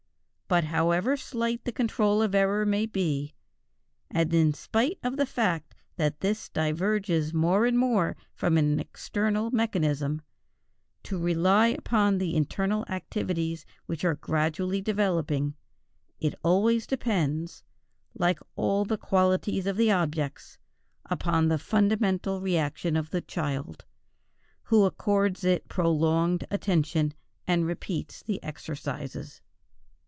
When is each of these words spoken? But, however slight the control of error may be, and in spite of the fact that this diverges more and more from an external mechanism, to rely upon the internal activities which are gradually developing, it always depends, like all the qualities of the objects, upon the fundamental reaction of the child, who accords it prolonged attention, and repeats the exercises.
But, 0.53 0.65
however 0.65 1.15
slight 1.15 1.63
the 1.63 1.71
control 1.71 2.21
of 2.21 2.35
error 2.35 2.65
may 2.65 2.85
be, 2.85 3.35
and 4.09 4.33
in 4.33 4.53
spite 4.53 4.99
of 5.01 5.15
the 5.15 5.25
fact 5.25 5.73
that 5.95 6.19
this 6.19 6.49
diverges 6.49 7.33
more 7.33 7.65
and 7.65 7.77
more 7.79 8.17
from 8.35 8.57
an 8.57 8.77
external 8.77 9.49
mechanism, 9.51 10.21
to 11.03 11.17
rely 11.17 11.67
upon 11.67 12.17
the 12.17 12.35
internal 12.35 12.83
activities 12.89 13.65
which 13.85 14.03
are 14.03 14.15
gradually 14.15 14.81
developing, 14.81 15.55
it 16.19 16.35
always 16.43 16.85
depends, 16.85 17.63
like 18.13 18.39
all 18.57 18.83
the 18.83 18.97
qualities 18.97 19.65
of 19.65 19.77
the 19.77 19.89
objects, 19.89 20.57
upon 21.05 21.47
the 21.47 21.57
fundamental 21.59 22.41
reaction 22.41 22.97
of 22.97 23.11
the 23.11 23.21
child, 23.21 23.85
who 24.63 24.83
accords 24.83 25.45
it 25.45 25.69
prolonged 25.69 26.45
attention, 26.51 27.13
and 27.47 27.65
repeats 27.65 28.21
the 28.21 28.43
exercises. 28.43 29.39